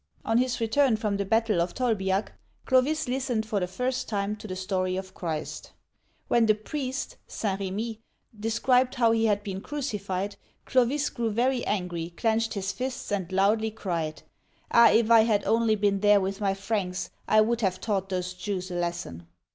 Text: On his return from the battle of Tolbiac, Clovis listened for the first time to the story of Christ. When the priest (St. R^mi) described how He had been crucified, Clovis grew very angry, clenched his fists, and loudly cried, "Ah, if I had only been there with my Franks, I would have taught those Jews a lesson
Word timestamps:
On 0.25 0.39
his 0.39 0.59
return 0.59 0.97
from 0.97 1.17
the 1.17 1.25
battle 1.25 1.61
of 1.61 1.75
Tolbiac, 1.75 2.31
Clovis 2.65 3.07
listened 3.07 3.45
for 3.45 3.59
the 3.59 3.67
first 3.67 4.09
time 4.09 4.35
to 4.37 4.47
the 4.47 4.55
story 4.55 4.97
of 4.97 5.13
Christ. 5.13 5.73
When 6.27 6.47
the 6.47 6.55
priest 6.55 7.17
(St. 7.27 7.59
R^mi) 7.59 7.99
described 8.35 8.95
how 8.95 9.11
He 9.11 9.27
had 9.27 9.43
been 9.43 9.61
crucified, 9.61 10.37
Clovis 10.65 11.11
grew 11.11 11.29
very 11.29 11.63
angry, 11.67 12.15
clenched 12.17 12.55
his 12.55 12.71
fists, 12.71 13.11
and 13.11 13.31
loudly 13.31 13.69
cried, 13.69 14.23
"Ah, 14.71 14.89
if 14.89 15.11
I 15.11 15.19
had 15.19 15.43
only 15.43 15.75
been 15.75 15.99
there 15.99 16.19
with 16.19 16.41
my 16.41 16.55
Franks, 16.55 17.11
I 17.27 17.41
would 17.41 17.61
have 17.61 17.79
taught 17.79 18.09
those 18.09 18.33
Jews 18.33 18.71
a 18.71 18.75
lesson 18.77 19.27